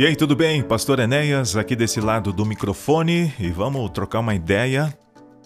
[0.00, 0.62] E aí, tudo bem?
[0.62, 4.98] Pastor Enéas aqui desse lado do microfone e vamos trocar uma ideia.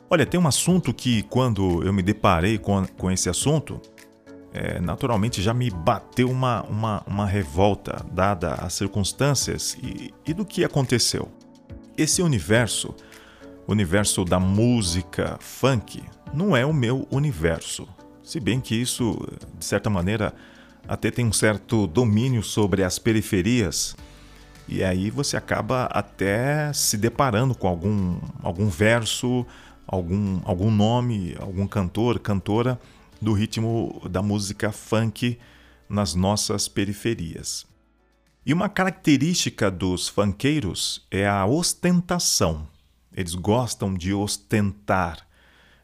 [0.09, 3.83] Olha, tem um assunto que quando eu me deparei com, com esse assunto,
[4.53, 10.45] é, naturalmente já me bateu uma, uma, uma revolta, dada as circunstâncias e, e do
[10.45, 11.29] que aconteceu.
[11.99, 12.95] Esse universo,
[13.67, 16.01] o universo da música funk,
[16.33, 17.89] não é o meu universo.
[18.23, 19.19] Se bem que isso,
[19.59, 20.33] de certa maneira,
[20.87, 23.97] até tem um certo domínio sobre as periferias
[24.67, 29.47] e aí você acaba até se deparando com algum, algum verso,
[29.87, 32.81] algum, algum nome, algum cantor, cantora
[33.21, 35.39] do ritmo da música funk
[35.89, 37.67] nas nossas periferias.
[38.47, 42.69] E uma característica dos funkeiros é a ostentação.
[43.15, 45.27] Eles gostam de ostentar,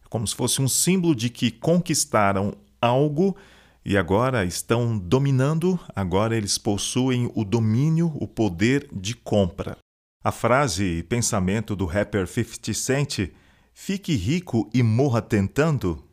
[0.08, 3.36] como se fosse um símbolo de que conquistaram algo
[3.84, 9.76] e agora estão dominando, agora eles possuem o domínio, o poder de compra.
[10.22, 13.30] A frase e pensamento do rapper 50 Cent,
[13.72, 16.04] fique rico e morra tentando,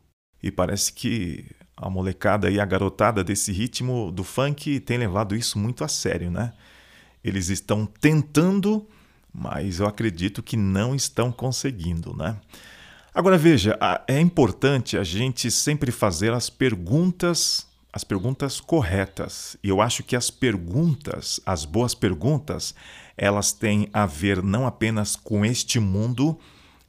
[0.42, 1.44] e parece que
[1.76, 6.30] a molecada e a garotada desse ritmo do funk tem levado isso muito a sério,
[6.30, 6.52] né?
[7.22, 8.88] Eles estão tentando,
[9.32, 12.40] mas eu acredito que não estão conseguindo, né?
[13.14, 19.56] Agora veja, é importante a gente sempre fazer as perguntas, as perguntas corretas.
[19.62, 22.74] E eu acho que as perguntas, as boas perguntas,
[23.16, 26.38] elas têm a ver não apenas com este mundo,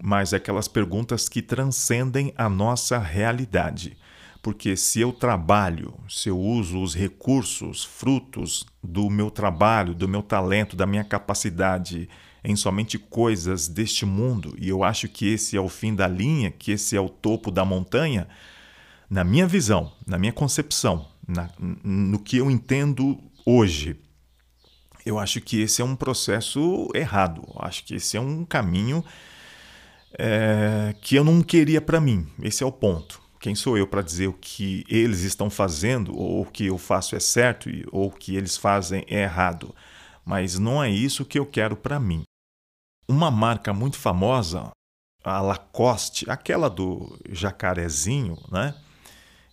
[0.02, 3.98] mas aquelas perguntas que transcendem a nossa realidade.
[4.42, 10.22] Porque se eu trabalho, se eu uso os recursos, frutos do meu trabalho, do meu
[10.22, 12.08] talento, da minha capacidade,
[12.44, 16.52] em somente coisas deste mundo, e eu acho que esse é o fim da linha,
[16.52, 18.28] que esse é o topo da montanha,
[19.10, 23.98] na minha visão, na minha concepção, na, no que eu entendo hoje,
[25.06, 27.42] eu acho que esse é um processo errado.
[27.48, 29.04] Eu acho que esse é um caminho
[30.18, 32.28] é, que eu não queria para mim.
[32.42, 33.22] Esse é o ponto.
[33.40, 37.16] Quem sou eu para dizer o que eles estão fazendo, ou o que eu faço
[37.16, 39.74] é certo, ou o que eles fazem é errado?
[40.26, 42.24] Mas não é isso que eu quero para mim.
[43.10, 44.70] Uma marca muito famosa,
[45.24, 48.76] a Lacoste, aquela do jacarezinho, né?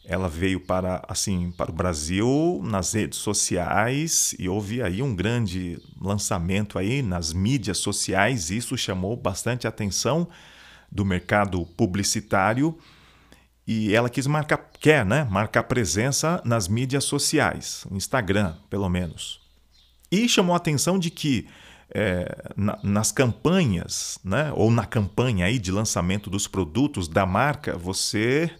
[0.05, 5.81] Ela veio para assim para o Brasil nas redes sociais e houve aí um grande
[5.99, 8.51] lançamento aí nas mídias sociais.
[8.51, 10.29] Isso chamou bastante atenção
[10.93, 12.79] do mercado publicitário
[13.67, 19.41] e ela quis marcar, quer, né, marcar presença nas mídias sociais, Instagram, pelo menos.
[20.13, 21.49] E chamou a atenção de que
[21.91, 27.77] é, na, nas campanhas, né, ou na campanha aí de lançamento dos produtos da marca,
[27.77, 28.51] você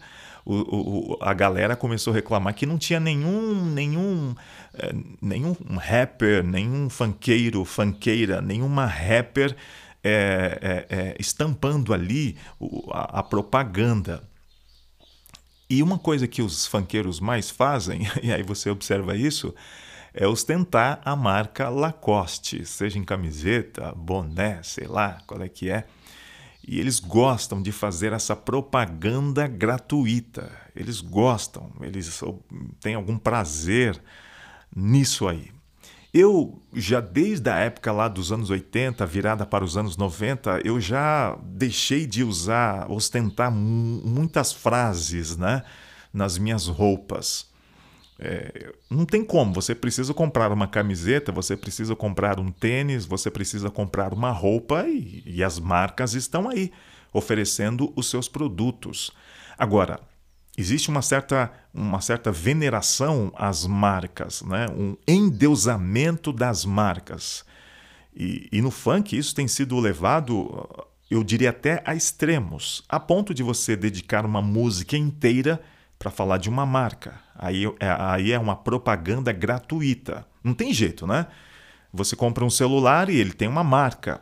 [0.45, 4.33] o, o, a galera começou a reclamar que não tinha nenhum nenhum
[4.73, 9.53] é, nenhum rapper, nenhum funkeiro, funkeira, nenhuma rapper
[10.01, 12.37] é, é, é estampando ali
[12.91, 14.23] a, a propaganda.
[15.69, 19.53] E uma coisa que os funkeiros mais fazem, e aí você observa isso,
[20.19, 25.85] é ostentar a marca Lacoste, seja em camiseta, boné, sei lá qual é que é.
[26.67, 30.51] E eles gostam de fazer essa propaganda gratuita.
[30.75, 32.19] Eles gostam, eles
[32.81, 34.01] têm algum prazer
[34.75, 35.51] nisso aí.
[36.11, 40.81] Eu já desde a época lá dos anos 80, virada para os anos 90, eu
[40.81, 45.61] já deixei de usar, ostentar muitas frases, né,
[46.11, 47.47] nas minhas roupas.
[48.19, 53.29] É, não tem como, você precisa comprar uma camiseta, você precisa comprar um tênis, você
[53.29, 56.71] precisa comprar uma roupa e, e as marcas estão aí
[57.13, 59.11] oferecendo os seus produtos.
[59.57, 59.99] Agora,
[60.57, 64.65] existe uma certa, uma certa veneração às marcas, né?
[64.75, 67.45] um endeusamento das marcas.
[68.15, 70.67] E, e no funk isso tem sido levado,
[71.09, 75.61] eu diria até a extremos, a ponto de você dedicar uma música inteira
[75.97, 77.15] para falar de uma marca.
[77.35, 80.25] Aí é, aí é uma propaganda gratuita.
[80.43, 81.27] Não tem jeito, né?
[81.93, 84.21] Você compra um celular e ele tem uma marca.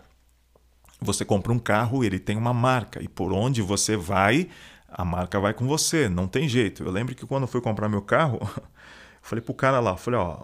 [1.01, 3.03] Você compra um carro, ele tem uma marca.
[3.03, 4.49] E por onde você vai,
[4.87, 6.07] a marca vai com você.
[6.07, 6.83] Não tem jeito.
[6.83, 8.39] Eu lembro que quando eu fui comprar meu carro,
[9.21, 10.43] falei pro cara lá, falei, ó,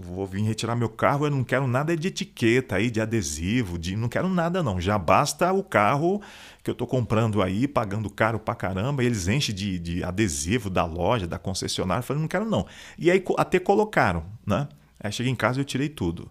[0.00, 3.94] vou vir retirar meu carro, eu não quero nada de etiqueta aí, de adesivo, de
[3.94, 4.80] não quero nada não.
[4.80, 6.20] Já basta o carro
[6.62, 10.68] que eu estou comprando aí, pagando caro pra caramba, e eles enchem de, de adesivo
[10.68, 12.02] da loja, da concessionária.
[12.02, 12.66] Falei, não quero não.
[12.98, 14.68] E aí até colocaram, né?
[14.98, 16.30] Aí cheguei em casa e eu tirei tudo.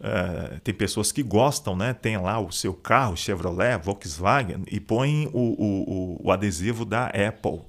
[0.00, 1.94] Uh, tem pessoas que gostam, né?
[1.94, 7.06] Tem lá o seu carro, Chevrolet, Volkswagen, e põem o, o, o, o adesivo da
[7.06, 7.62] Apple.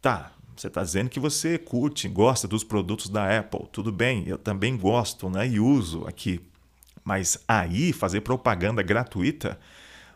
[0.00, 0.30] Tá,
[0.60, 3.66] você está dizendo que você curte, gosta dos produtos da Apple.
[3.70, 6.40] Tudo bem, eu também gosto né, e uso aqui.
[7.04, 9.58] Mas aí fazer propaganda gratuita,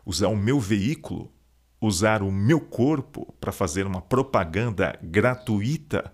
[0.05, 1.31] usar o meu veículo,
[1.79, 6.13] usar o meu corpo para fazer uma propaganda gratuita,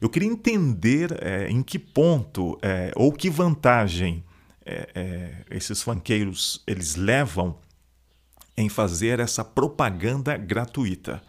[0.00, 4.24] eu queria entender é, em que ponto é, ou que vantagem
[4.64, 7.58] é, esses funkeiros eles levam
[8.56, 11.22] em fazer essa propaganda gratuita.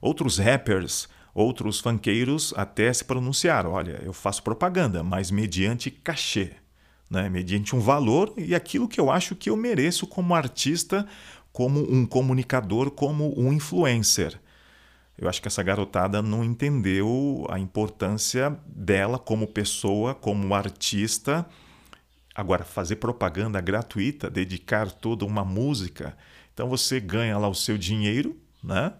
[0.00, 6.52] Outros rappers Outros funkeiros até se pronunciaram: olha, eu faço propaganda, mas mediante cachê,
[7.08, 7.28] né?
[7.28, 11.06] mediante um valor e aquilo que eu acho que eu mereço como artista,
[11.52, 14.40] como um comunicador, como um influencer.
[15.16, 21.46] Eu acho que essa garotada não entendeu a importância dela como pessoa, como artista.
[22.34, 26.16] Agora, fazer propaganda gratuita, dedicar toda uma música,
[26.54, 28.94] então você ganha lá o seu dinheiro, né?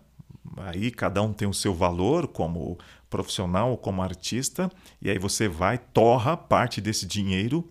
[0.57, 4.71] Aí cada um tem o seu valor como profissional ou como artista,
[5.01, 7.69] e aí você vai, torra parte desse dinheiro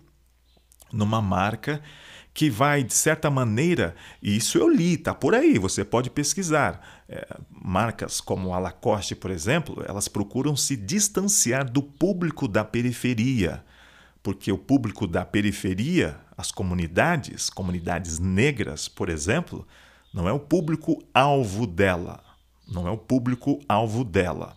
[0.91, 1.81] numa marca
[2.33, 7.03] que vai, de certa maneira, e isso eu li, tá por aí, você pode pesquisar.
[7.07, 13.63] É, marcas como a Lacoste, por exemplo, elas procuram se distanciar do público da periferia,
[14.23, 19.67] porque o público da periferia, as comunidades, comunidades negras, por exemplo,
[20.13, 22.28] não é o público alvo dela
[22.71, 24.55] não é o público-alvo dela.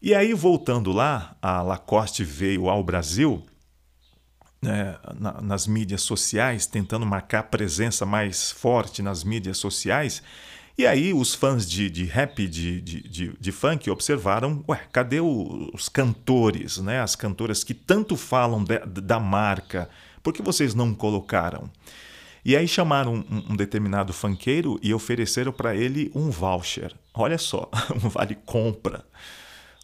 [0.00, 3.44] E aí, voltando lá, a Lacoste veio ao Brasil
[4.62, 10.22] né, na, nas mídias sociais, tentando marcar presença mais forte nas mídias sociais.
[10.76, 15.20] E aí os fãs de, de rap, de, de, de, de funk, observaram, ué, cadê
[15.20, 17.00] os cantores, né?
[17.00, 19.90] as cantoras que tanto falam de, da marca?
[20.22, 21.68] Por que vocês não colocaram?
[22.48, 26.94] E aí chamaram um, um determinado fanqueiro e ofereceram para ele um voucher.
[27.12, 27.68] Olha só,
[28.02, 29.04] um vale compra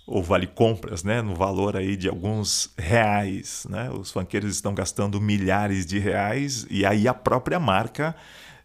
[0.07, 3.91] ou vale compras, né, no valor aí de alguns reais, né?
[3.91, 8.17] Os fanqueiros estão gastando milhares de reais e aí a própria marca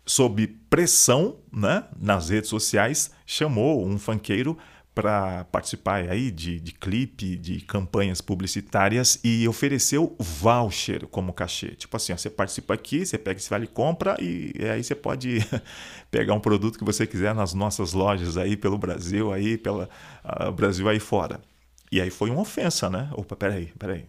[0.06, 4.58] sob pressão, né, nas redes sociais chamou um fanqueiro
[4.94, 11.70] para participar aí de, de clipe, de campanhas publicitárias e ofereceu voucher como cachê.
[11.70, 15.40] Tipo assim, ó, você participa aqui, você pega esse vale compra e, aí você pode
[16.12, 20.52] pegar um produto que você quiser nas nossas lojas aí pelo Brasil, aí pelo uh,
[20.52, 21.40] Brasil aí fora.
[21.92, 23.10] E aí foi uma ofensa, né?
[23.14, 24.06] Opa, peraí, peraí.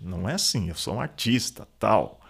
[0.00, 2.20] Não é assim, eu sou um artista, tal.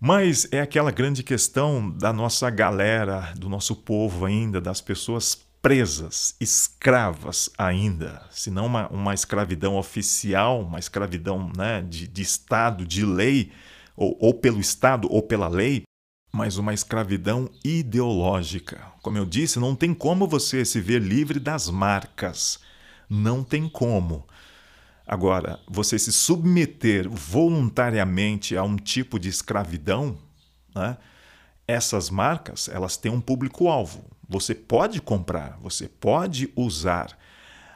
[0.00, 6.36] Mas é aquela grande questão da nossa galera, do nosso povo ainda, das pessoas presas,
[6.40, 13.04] escravas ainda, se não uma, uma escravidão oficial, uma escravidão né, de, de Estado, de
[13.04, 13.50] lei,
[13.96, 15.82] ou, ou pelo Estado ou pela lei,
[16.32, 18.80] mas uma escravidão ideológica.
[19.02, 22.60] Como eu disse, não tem como você se ver livre das marcas.
[23.10, 24.24] Não tem como.
[25.04, 30.16] Agora, você se submeter voluntariamente a um tipo de escravidão,
[30.72, 30.96] né?
[31.66, 34.04] essas marcas elas têm um público-alvo.
[34.28, 37.16] Você pode comprar, você pode usar.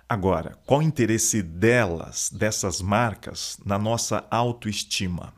[0.09, 5.33] Agora, qual o interesse delas, dessas marcas, na nossa autoestima?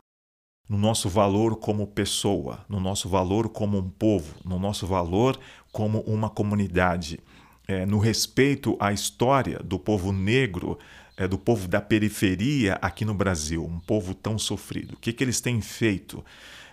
[0.67, 5.39] No nosso valor como pessoa, no nosso valor como um povo, no nosso valor
[5.71, 7.19] como uma comunidade,
[7.67, 10.79] é, no respeito à história do povo negro,
[11.15, 14.93] é, do povo da periferia aqui no Brasil, um povo tão sofrido.
[14.93, 16.25] O que, que eles têm feito?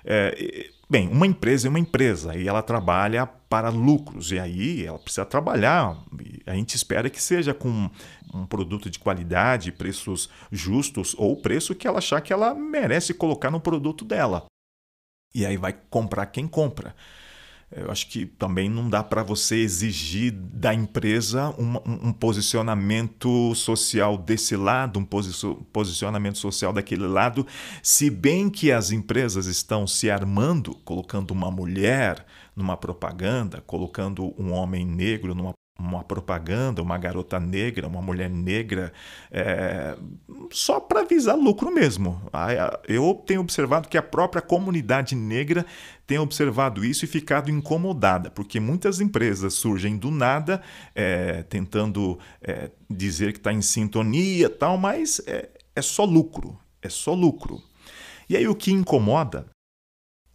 [0.04, 4.99] É, bem, uma empresa é uma empresa e ela trabalha para lucros, e aí ela
[4.99, 5.99] precisa trabalhar.
[6.47, 7.90] a gente espera que seja com
[8.33, 13.50] um produto de qualidade, preços justos ou preço que ela achar que ela merece colocar
[13.50, 14.47] no produto dela.
[15.35, 16.95] E aí vai comprar quem compra.
[17.73, 24.19] Eu acho que também não dá para você exigir da empresa um, um, posicionamento social
[24.19, 27.47] desse lado, um posicionamento social daquele lado,
[27.80, 32.26] se bem que as empresas estão se armando, colocando uma mulher
[32.61, 38.93] numa propaganda, colocando um homem negro numa uma propaganda, uma garota negra, uma mulher negra,
[39.31, 39.97] é,
[40.50, 42.21] só para visar lucro mesmo.
[42.87, 45.64] Eu tenho observado que a própria comunidade negra
[46.07, 50.61] tem observado isso e ficado incomodada, porque muitas empresas surgem do nada,
[50.95, 56.88] é, tentando é, dizer que está em sintonia tal, mas é, é só lucro, é
[56.88, 57.61] só lucro.
[58.29, 59.47] E aí o que incomoda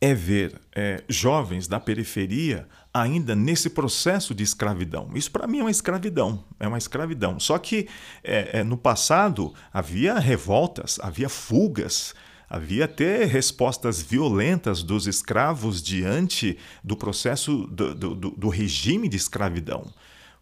[0.01, 5.09] é ver é, jovens da periferia ainda nesse processo de escravidão.
[5.15, 7.39] Isso para mim é uma escravidão, é uma escravidão.
[7.39, 7.87] Só que
[8.23, 12.13] é, é, no passado havia revoltas, havia fugas,
[12.49, 19.91] havia até respostas violentas dos escravos diante do processo do, do, do regime de escravidão.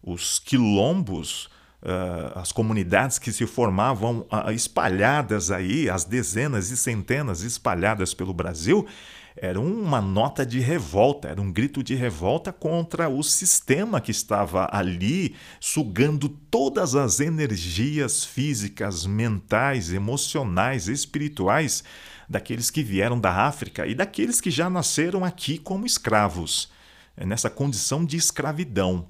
[0.01, 1.49] Os quilombos
[1.83, 8.33] uh, as comunidades que se formavam uh, espalhadas aí, as dezenas e centenas espalhadas pelo
[8.33, 8.85] Brasil,
[9.45, 14.69] era uma nota de revolta, era um grito de revolta contra o sistema que estava
[14.71, 21.83] ali sugando todas as energias físicas, mentais, emocionais, espirituais
[22.29, 26.71] daqueles que vieram da África e daqueles que já nasceram aqui como escravos,
[27.17, 29.07] nessa condição de escravidão.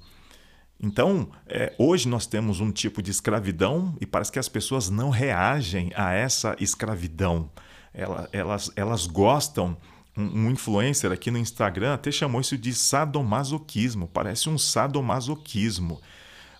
[0.80, 5.10] Então, é, hoje nós temos um tipo de escravidão e parece que as pessoas não
[5.10, 7.48] reagem a essa escravidão.
[7.94, 9.76] Elas, elas, elas gostam.
[10.16, 14.08] Um, um influencer aqui no Instagram até chamou isso de sadomasoquismo.
[14.08, 16.00] Parece um sadomasoquismo.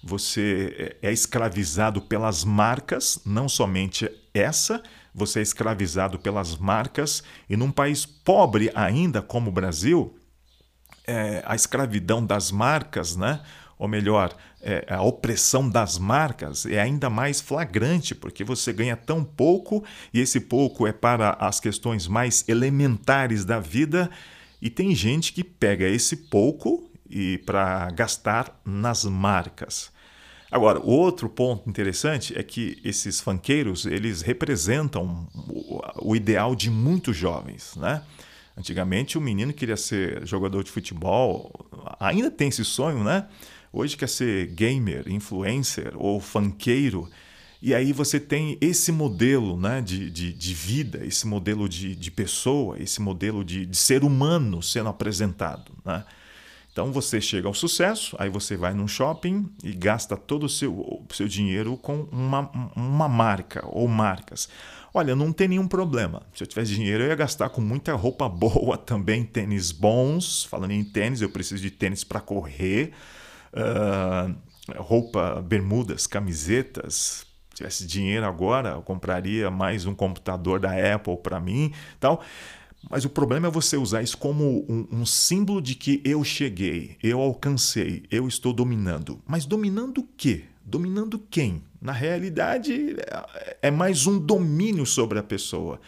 [0.02, 4.82] Você é, é escravizado pelas marcas, não somente essa,
[5.14, 10.18] você é escravizado pelas marcas, e num país pobre ainda como o Brasil,
[11.06, 13.40] é, a escravidão das marcas, né?
[13.78, 19.24] Ou melhor, é, a opressão das marcas é ainda mais flagrante, porque você ganha tão
[19.24, 24.10] pouco e esse pouco é para as questões mais elementares da vida,
[24.60, 29.92] e tem gente que pega esse pouco e para gastar nas marcas.
[30.50, 35.28] Agora, o outro ponto interessante é que esses fanqueiros, eles representam
[36.00, 38.02] o ideal de muitos jovens, né?
[38.56, 41.50] Antigamente o menino queria ser jogador de futebol,
[41.98, 43.26] ainda tem esse sonho, né?
[43.76, 47.10] Hoje quer ser gamer, influencer ou funkeiro.
[47.60, 52.08] E aí você tem esse modelo né, de, de, de vida, esse modelo de, de
[52.08, 55.72] pessoa, esse modelo de, de ser humano sendo apresentado.
[55.84, 56.04] Né?
[56.70, 60.72] Então você chega ao sucesso, aí você vai num shopping e gasta todo o seu,
[60.72, 64.48] o seu dinheiro com uma, uma marca ou marcas.
[64.92, 66.22] Olha, não tem nenhum problema.
[66.32, 70.44] Se eu tivesse dinheiro, eu ia gastar com muita roupa boa também, tênis bons.
[70.44, 72.92] Falando em tênis, eu preciso de tênis para correr
[73.54, 74.34] uh,
[74.76, 77.26] roupa, bermudas, camisetas.
[77.50, 82.22] Se tivesse dinheiro agora, eu compraria mais um computador da Apple para mim, tal.
[82.90, 86.96] Mas o problema é você usar isso como um, um, símbolo de que eu cheguei,
[87.02, 89.22] eu alcancei, eu estou dominando.
[89.26, 90.44] Mas dominando o quê?
[90.64, 91.62] Dominando quem?
[91.80, 95.80] Na realidade, é, é mais um domínio sobre a pessoa.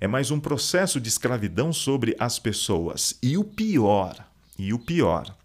[0.00, 3.16] É mais um processo de escravidão sobre as pessoas.
[3.22, 4.16] E o pior,
[4.58, 5.36] e o pior,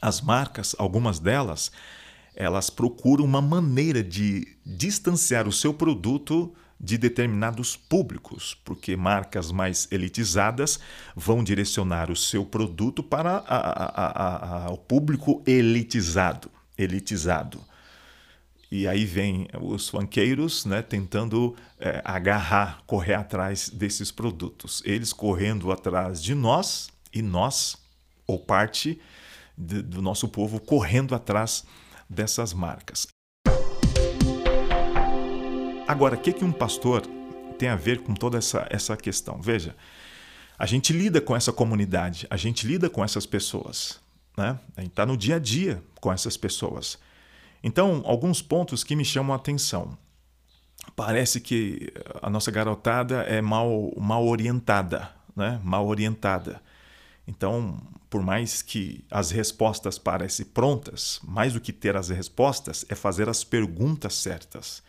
[0.00, 1.70] as marcas, algumas delas,
[2.34, 9.86] elas procuram uma maneira de distanciar o seu produto de determinados públicos, porque marcas mais
[9.92, 10.80] elitizadas
[11.14, 17.60] vão direcionar o seu produto para a, a, a, o público elitizado, elitizado.
[18.70, 24.80] E aí vem os funkeiros né, tentando é, agarrar, correr atrás desses produtos.
[24.86, 27.76] Eles correndo atrás de nós e nós,
[28.26, 29.00] ou parte
[29.60, 31.64] de, do nosso povo correndo atrás
[32.08, 33.06] dessas marcas.
[35.86, 37.02] Agora, o que, que um pastor
[37.58, 39.40] tem a ver com toda essa, essa questão?
[39.42, 39.76] Veja,
[40.58, 44.00] a gente lida com essa comunidade, a gente lida com essas pessoas,
[44.36, 44.58] né?
[44.76, 46.98] a gente está no dia a dia com essas pessoas.
[47.62, 49.98] Então, alguns pontos que me chamam a atenção.
[50.96, 55.60] Parece que a nossa garotada é mal, mal orientada, né?
[55.62, 56.62] mal orientada.
[57.30, 62.96] Então, por mais que as respostas parecem prontas, mais do que ter as respostas é
[62.96, 64.82] fazer as perguntas certas.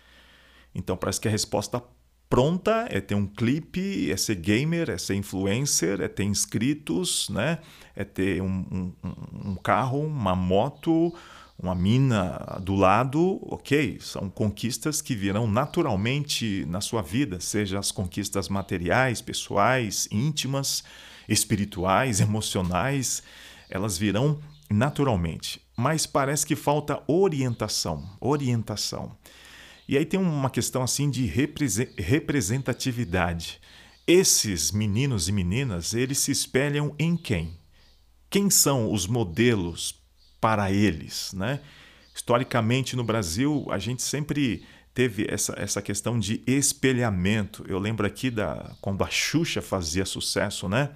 [0.74, 1.83] Então, parece que a resposta
[2.27, 7.60] pronta é ter um clipe, é ser gamer, é ser influencer, é ter inscritos, né?
[7.95, 8.65] é ter um,
[9.03, 11.13] um, um carro, uma moto,
[11.60, 17.91] uma mina do lado, ok, são conquistas que virão naturalmente na sua vida, seja as
[17.91, 20.83] conquistas materiais, pessoais, íntimas,
[21.32, 23.24] espirituais, emocionais,
[23.70, 25.62] elas virão naturalmente.
[25.78, 29.18] Mas parece que falta orientação, orientação.
[29.88, 33.60] E aí tem uma questão assim de representatividade.
[34.06, 37.58] Esses meninos e meninas, eles se espelham em quem?
[38.30, 40.00] Quem são os modelos
[40.40, 41.60] para eles, né?
[42.14, 47.64] Historicamente no Brasil, a gente sempre teve essa, essa questão de espelhamento.
[47.68, 50.90] Eu lembro aqui da quando a Xuxa fazia sucesso, né?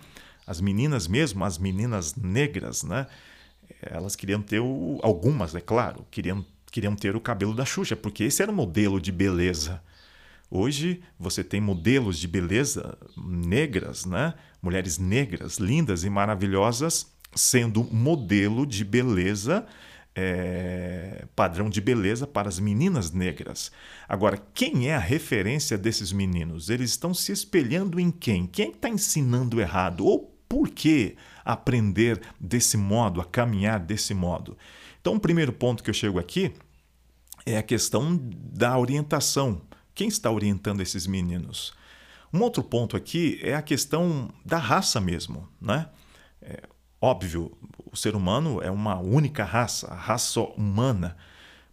[0.46, 3.08] As meninas mesmo, as meninas negras, né?
[3.82, 8.26] Elas queriam ter o, algumas, é claro, queriam queriam ter o cabelo da Xuxa, porque
[8.26, 9.82] esse era o modelo de beleza.
[10.52, 14.34] Hoje você tem modelos de beleza negras, né?
[14.62, 19.66] Mulheres negras, lindas e maravilhosas, sendo modelo de beleza
[20.16, 23.72] é, padrão de beleza para as meninas negras.
[24.08, 26.70] Agora, quem é a referência desses meninos?
[26.70, 28.48] Eles estão se espelhando em quem?
[28.48, 30.06] Quem está ensinando errado?
[30.06, 34.58] Ou por que aprender desse modo, a caminhar desse modo?
[35.02, 36.54] Então, o primeiro ponto que eu chego aqui
[37.46, 39.62] é a questão da orientação.
[39.94, 41.74] Quem está orientando esses meninos?
[42.34, 45.88] Um outro ponto aqui é a questão da raça mesmo, né?
[46.42, 46.64] É,
[47.00, 47.56] óbvio,
[47.92, 51.16] o ser humano é uma única raça, a raça humana.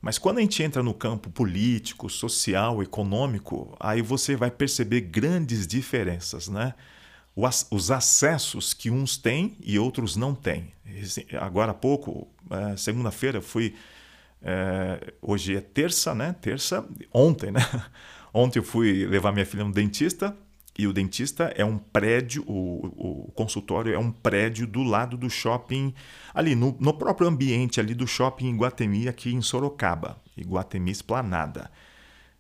[0.00, 5.66] Mas quando a gente entra no campo político, social, econômico, aí você vai perceber grandes
[5.66, 6.74] diferenças, né?
[7.34, 10.72] Os acessos que uns têm e outros não têm.
[11.40, 13.74] Agora há pouco, é, segunda-feira, fui.
[14.42, 16.34] É, hoje é terça, né?
[16.40, 17.60] Terça, ontem, né?
[18.34, 20.34] Ontem eu fui levar minha filha no dentista
[20.78, 25.28] e o dentista é um prédio, o, o consultório é um prédio do lado do
[25.28, 25.94] shopping,
[26.32, 31.70] ali no, no próprio ambiente ali do shopping Iguatemi, aqui em Sorocaba, Iguatemi Esplanada.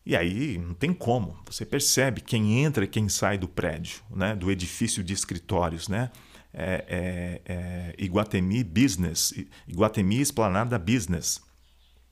[0.04, 4.34] E aí não tem como, você percebe quem entra e quem sai do prédio, né,
[4.34, 6.10] do edifício de escritórios, né?
[6.54, 9.32] É, é, é Iguatemi Business,
[9.66, 11.40] Iguatemi Esplanada Business.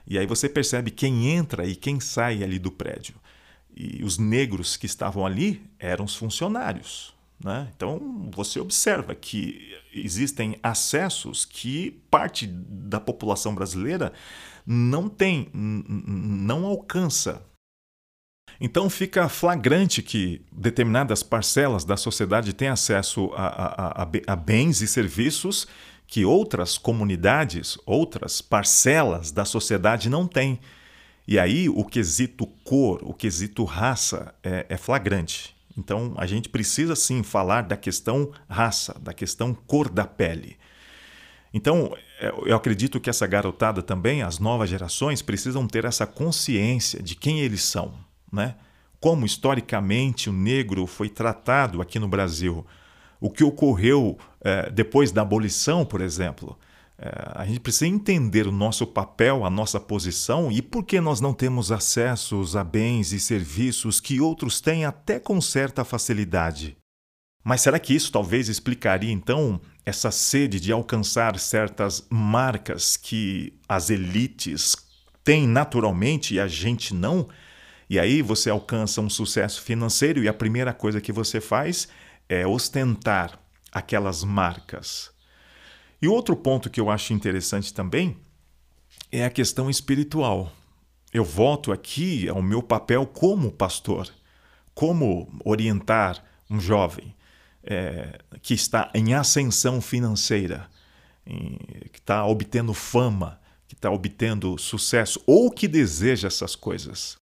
[0.06, 3.16] E aí você percebe quem entra e quem sai ali do prédio
[3.74, 7.14] e os negros que estavam ali eram os funcionários.
[7.42, 7.68] Né?
[7.74, 14.12] Então você observa que existem acessos que parte da população brasileira
[14.66, 17.42] não tem, não alcança.
[18.60, 24.82] Então fica flagrante que determinadas parcelas da sociedade têm acesso a, a, a, a bens
[24.82, 25.66] e serviços
[26.06, 30.60] que outras comunidades, outras parcelas da sociedade não têm.
[31.26, 35.56] E aí o quesito cor, o quesito raça é, é flagrante.
[35.78, 40.58] Então a gente precisa sim falar da questão raça, da questão cor da pele.
[41.52, 47.02] Então, é, eu acredito que essa garotada também, as novas gerações, precisam ter essa consciência
[47.02, 47.92] de quem eles são,
[48.32, 48.56] né?
[49.00, 52.66] Como historicamente o negro foi tratado aqui no Brasil,
[53.20, 56.58] o que ocorreu é, depois da abolição, por exemplo.
[56.98, 61.18] É, a gente precisa entender o nosso papel, a nossa posição e por que nós
[61.18, 66.76] não temos acessos a bens e serviços que outros têm até com certa facilidade.
[67.42, 73.88] Mas será que isso talvez explicaria então essa sede de alcançar certas marcas que as
[73.88, 74.76] elites
[75.24, 77.26] têm naturalmente e a gente não?
[77.90, 81.88] E aí você alcança um sucesso financeiro e a primeira coisa que você faz
[82.28, 83.36] é ostentar
[83.72, 85.10] aquelas marcas.
[86.00, 88.16] E outro ponto que eu acho interessante também
[89.10, 90.52] é a questão espiritual.
[91.12, 94.08] Eu volto aqui ao meu papel como pastor,
[94.72, 97.12] como orientar um jovem
[97.64, 100.70] é, que está em ascensão financeira,
[101.26, 101.58] em,
[101.92, 107.19] que está obtendo fama, que está obtendo sucesso ou que deseja essas coisas.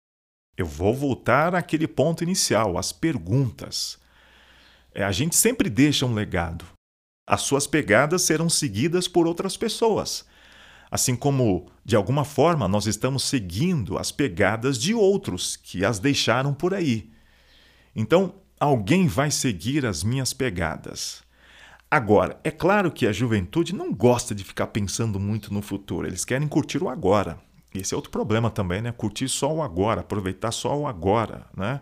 [0.57, 3.99] Eu vou voltar àquele ponto inicial, às perguntas.
[4.95, 6.77] É, a gente sempre deixa um legado
[7.27, 10.25] as suas pegadas serão seguidas por outras pessoas.
[10.89, 16.55] Assim como, de alguma forma, nós estamos seguindo as pegadas de outros que as deixaram
[16.55, 17.11] por aí.
[17.95, 21.25] Então, alguém vai seguir as minhas pegadas.
[21.91, 26.25] Agora, é claro que a juventude não gosta de ficar pensando muito no futuro, eles
[26.25, 27.39] querem curtir o agora.
[27.75, 28.93] Esse é outro problema também, né?
[28.93, 31.81] Curtir só o agora, aproveitar só o agora, né?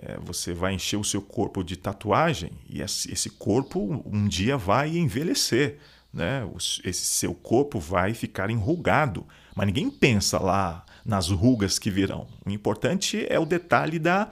[0.00, 4.96] é, você vai encher o seu corpo de tatuagem e esse corpo um dia vai
[4.96, 5.78] envelhecer.
[6.12, 6.48] Né?
[6.84, 9.26] Esse seu corpo vai ficar enrugado.
[9.54, 12.26] Mas ninguém pensa lá nas rugas que virão.
[12.46, 14.30] O importante é o detalhe da.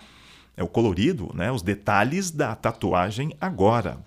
[0.57, 1.53] É o colorido, né?
[1.53, 3.99] os detalhes da tatuagem agora.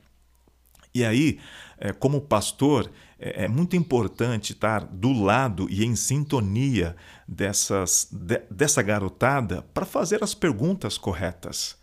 [0.95, 1.39] E aí,
[1.77, 6.95] é, como pastor, é, é muito importante estar do lado e em sintonia
[7.27, 11.77] dessas, de, dessa garotada para fazer as perguntas corretas.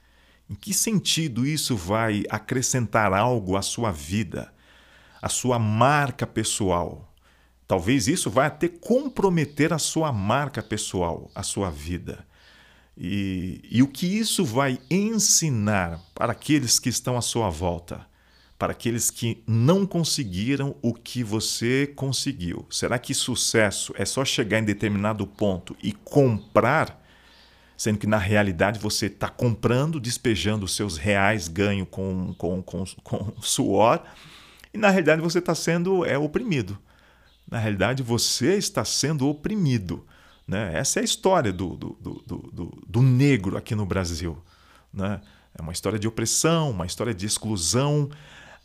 [0.48, 4.52] Em que sentido isso vai acrescentar algo à sua vida,
[5.20, 7.12] à sua marca pessoal?
[7.66, 12.24] Talvez isso vai até comprometer a sua marca pessoal, a sua vida.
[12.96, 18.06] E, e o que isso vai ensinar para aqueles que estão à sua volta?
[18.58, 22.66] Para aqueles que não conseguiram o que você conseguiu?
[22.70, 27.02] Será que sucesso é só chegar em determinado ponto e comprar,
[27.76, 32.84] sendo que na realidade você está comprando, despejando os seus reais ganho com, com, com,
[33.02, 34.02] com suor,
[34.72, 36.78] e na realidade você está sendo é, oprimido.
[37.50, 40.04] Na realidade você está sendo oprimido.
[40.46, 40.72] Né?
[40.74, 44.42] Essa é a história do, do, do, do, do negro aqui no Brasil.
[44.92, 45.20] Né?
[45.56, 48.10] É uma história de opressão, uma história de exclusão.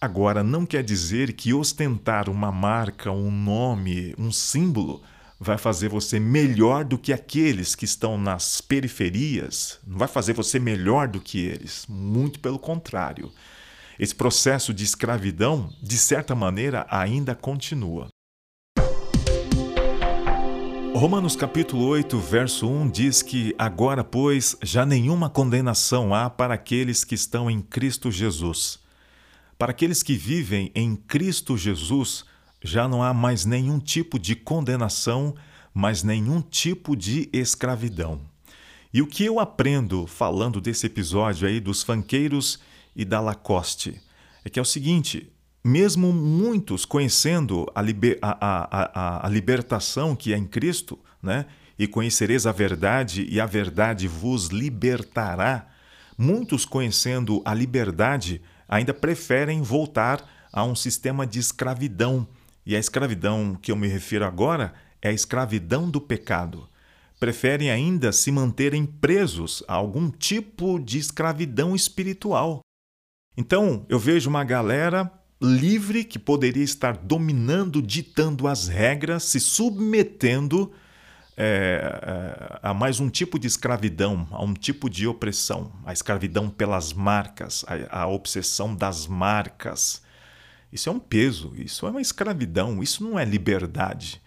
[0.03, 5.03] Agora, não quer dizer que ostentar uma marca, um nome, um símbolo
[5.39, 10.57] vai fazer você melhor do que aqueles que estão nas periferias, não vai fazer você
[10.57, 11.85] melhor do que eles.
[11.87, 13.31] Muito pelo contrário.
[13.99, 18.07] Esse processo de escravidão, de certa maneira, ainda continua.
[20.95, 27.03] Romanos capítulo 8, verso 1 diz que agora, pois, já nenhuma condenação há para aqueles
[27.03, 28.80] que estão em Cristo Jesus.
[29.61, 32.25] Para aqueles que vivem em Cristo Jesus,
[32.63, 35.35] já não há mais nenhum tipo de condenação,
[35.71, 38.19] mas nenhum tipo de escravidão.
[38.91, 42.59] E o que eu aprendo falando desse episódio aí dos fanqueiros
[42.95, 44.01] e da Lacoste
[44.43, 45.31] é que é o seguinte:
[45.63, 51.45] mesmo muitos conhecendo a, liber, a, a, a, libertação que é em Cristo, né?
[51.77, 55.67] e conhecereis a verdade, e a verdade vos libertará,
[56.17, 62.25] muitos conhecendo a liberdade ainda preferem voltar a um sistema de escravidão.
[62.65, 66.69] E a escravidão que eu me refiro agora é a escravidão do pecado.
[67.19, 72.61] Preferem ainda se manterem presos a algum tipo de escravidão espiritual.
[73.35, 80.71] Então, eu vejo uma galera livre que poderia estar dominando, ditando as regras, se submetendo
[81.37, 86.49] é, é, a mais um tipo de escravidão, a um tipo de opressão, a escravidão
[86.49, 90.01] pelas marcas, a, a obsessão das marcas.
[90.71, 94.21] Isso é um peso, isso é uma escravidão, isso não é liberdade.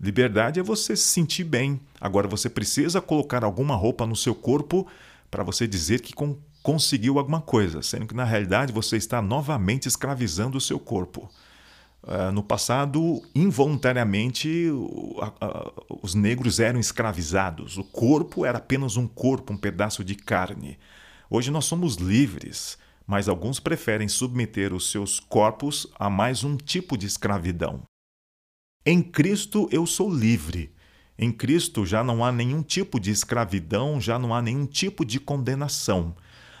[0.00, 1.80] Liberdade é você se sentir bem.
[2.00, 4.86] Agora você precisa colocar alguma roupa no seu corpo
[5.30, 6.12] para você dizer que
[6.62, 11.30] conseguiu alguma coisa, sendo que na realidade você está novamente escravizando o seu corpo.
[12.06, 14.68] Uh, no passado, involuntariamente,
[16.00, 17.78] os negros eram escravizados.
[17.78, 20.78] O corpo era apenas um corpo, um pedaço de carne.
[21.28, 26.96] Hoje nós somos livres, mas alguns preferem submeter os seus corpos a mais um tipo
[26.96, 27.82] de escravidão.
[28.84, 30.72] Em Cristo eu sou livre.
[31.18, 35.18] Em Cristo já não há nenhum tipo de escravidão, já não há nenhum tipo de
[35.18, 36.14] condenação.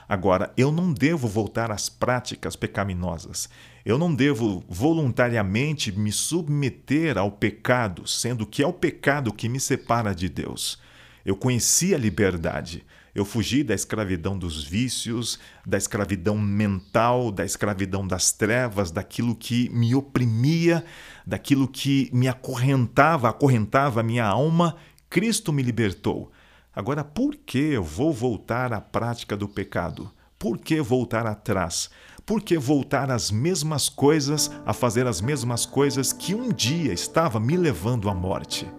[0.08, 3.48] Agora, eu não devo voltar às práticas pecaminosas.
[3.84, 9.58] Eu não devo voluntariamente me submeter ao pecado, sendo que é o pecado que me
[9.58, 10.78] separa de Deus.
[11.24, 12.84] Eu conheci a liberdade.
[13.12, 19.70] Eu fugi da escravidão dos vícios, da escravidão mental, da escravidão das trevas, daquilo que
[19.70, 20.84] me oprimia,
[21.26, 24.76] daquilo que me acorrentava, acorrentava a minha alma.
[25.08, 26.30] Cristo me libertou.
[26.76, 30.10] Agora, por que eu vou voltar à prática do pecado?
[30.38, 31.88] Por que voltar atrás?
[32.26, 37.40] Por que voltar às mesmas coisas, a fazer as mesmas coisas que um dia estava
[37.40, 38.70] me levando à morte?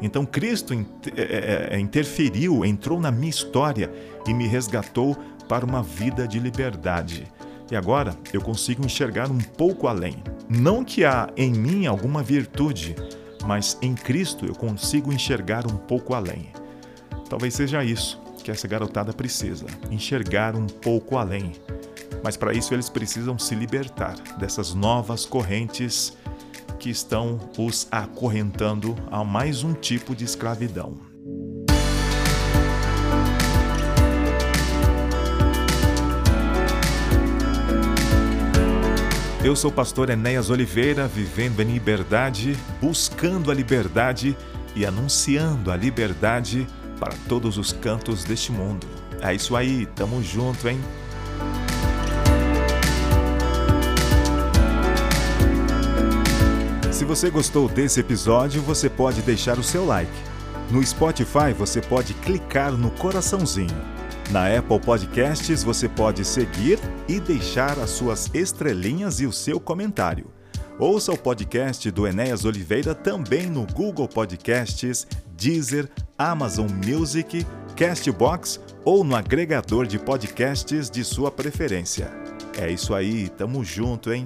[0.00, 3.92] Então Cristo é, é, é, interferiu, entrou na minha história
[4.28, 5.16] e me resgatou
[5.48, 7.26] para uma vida de liberdade.
[7.68, 10.22] E agora eu consigo enxergar um pouco além.
[10.48, 12.94] Não que há em mim alguma virtude,
[13.44, 16.52] mas em Cristo eu consigo enxergar um pouco além.
[17.30, 21.52] Talvez seja isso que essa garotada precisa: enxergar um pouco além.
[22.24, 26.18] Mas para isso eles precisam se libertar dessas novas correntes
[26.80, 30.98] que estão os acorrentando a mais um tipo de escravidão.
[39.42, 44.36] Eu sou o pastor Enéas Oliveira, vivendo em liberdade, buscando a liberdade
[44.74, 46.66] e anunciando a liberdade
[47.00, 48.86] para todos os cantos deste mundo.
[49.22, 50.78] É isso aí, tamo junto, hein?
[56.92, 60.12] Se você gostou desse episódio, você pode deixar o seu like.
[60.70, 63.74] No Spotify, você pode clicar no coraçãozinho.
[64.30, 70.30] Na Apple Podcasts, você pode seguir e deixar as suas estrelinhas e o seu comentário.
[70.78, 79.02] Ouça o podcast do Enéas Oliveira também no Google Podcasts, Deezer, Amazon Music, Castbox ou
[79.02, 82.12] no agregador de podcasts de sua preferência.
[82.58, 84.24] É isso aí, tamo junto, hein?